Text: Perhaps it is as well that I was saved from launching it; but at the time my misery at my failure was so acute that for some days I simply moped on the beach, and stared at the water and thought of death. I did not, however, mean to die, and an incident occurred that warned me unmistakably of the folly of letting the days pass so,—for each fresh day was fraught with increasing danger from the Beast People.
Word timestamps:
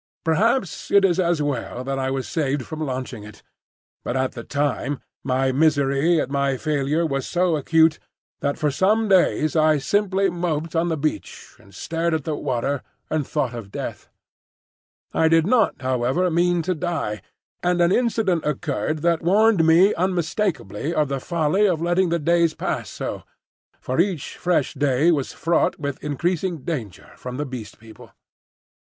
Perhaps 0.23 0.89
it 0.89 1.05
is 1.05 1.19
as 1.19 1.43
well 1.43 1.83
that 1.83 1.99
I 1.99 2.09
was 2.09 2.27
saved 2.27 2.65
from 2.65 2.79
launching 2.83 3.23
it; 3.23 3.43
but 4.03 4.17
at 4.17 4.31
the 4.31 4.43
time 4.43 4.99
my 5.23 5.51
misery 5.51 6.19
at 6.19 6.31
my 6.31 6.57
failure 6.57 7.05
was 7.05 7.27
so 7.27 7.55
acute 7.55 7.99
that 8.39 8.57
for 8.57 8.71
some 8.71 9.07
days 9.07 9.55
I 9.55 9.77
simply 9.77 10.27
moped 10.27 10.75
on 10.75 10.89
the 10.89 10.97
beach, 10.97 11.55
and 11.59 11.71
stared 11.75 12.15
at 12.15 12.23
the 12.23 12.33
water 12.35 12.81
and 13.11 13.27
thought 13.27 13.53
of 13.53 13.69
death. 13.69 14.09
I 15.13 15.27
did 15.27 15.45
not, 15.45 15.79
however, 15.83 16.31
mean 16.31 16.63
to 16.63 16.73
die, 16.73 17.21
and 17.61 17.79
an 17.79 17.91
incident 17.91 18.43
occurred 18.43 19.03
that 19.03 19.21
warned 19.21 19.63
me 19.63 19.93
unmistakably 19.93 20.95
of 20.95 21.09
the 21.09 21.19
folly 21.19 21.67
of 21.67 21.79
letting 21.79 22.09
the 22.09 22.17
days 22.17 22.55
pass 22.55 22.89
so,—for 22.89 23.99
each 23.99 24.35
fresh 24.35 24.73
day 24.73 25.11
was 25.11 25.31
fraught 25.31 25.77
with 25.79 26.03
increasing 26.03 26.63
danger 26.63 27.11
from 27.17 27.37
the 27.37 27.45
Beast 27.45 27.77
People. 27.79 28.09